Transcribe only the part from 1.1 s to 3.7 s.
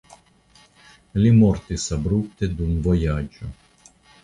Li mortis abrupte dum vojaĝo.